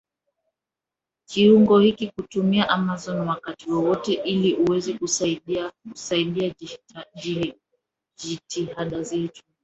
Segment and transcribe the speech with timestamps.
[1.29, 6.55] kiungo hiki kutumia Amazon wakati wowote ili uweze kusaidia kusaidia
[8.17, 9.43] jitihada zetu